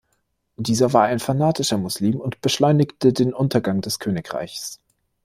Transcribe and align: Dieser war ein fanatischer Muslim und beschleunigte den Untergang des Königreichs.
Dieser 0.57 0.93
war 0.93 1.03
ein 1.03 1.19
fanatischer 1.19 1.77
Muslim 1.77 2.19
und 2.19 2.41
beschleunigte 2.41 3.13
den 3.13 3.35
Untergang 3.35 3.81
des 3.81 3.99
Königreichs. 3.99 4.79